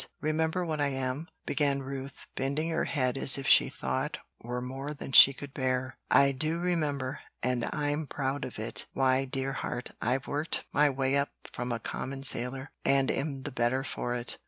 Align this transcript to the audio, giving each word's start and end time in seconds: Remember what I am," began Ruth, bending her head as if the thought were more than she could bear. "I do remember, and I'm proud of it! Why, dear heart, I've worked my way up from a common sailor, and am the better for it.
Remember 0.19 0.65
what 0.65 0.81
I 0.81 0.87
am," 0.87 1.27
began 1.45 1.83
Ruth, 1.83 2.25
bending 2.35 2.69
her 2.71 2.85
head 2.85 3.19
as 3.19 3.37
if 3.37 3.45
the 3.59 3.69
thought 3.69 4.17
were 4.43 4.59
more 4.59 4.95
than 4.95 5.11
she 5.11 5.31
could 5.31 5.53
bear. 5.53 5.99
"I 6.09 6.31
do 6.31 6.57
remember, 6.59 7.19
and 7.43 7.69
I'm 7.71 8.07
proud 8.07 8.43
of 8.43 8.57
it! 8.57 8.87
Why, 8.93 9.25
dear 9.25 9.53
heart, 9.53 9.91
I've 10.01 10.25
worked 10.25 10.65
my 10.73 10.89
way 10.89 11.17
up 11.17 11.29
from 11.53 11.71
a 11.71 11.77
common 11.77 12.23
sailor, 12.23 12.71
and 12.83 13.11
am 13.11 13.43
the 13.43 13.51
better 13.51 13.83
for 13.83 14.15
it. 14.15 14.39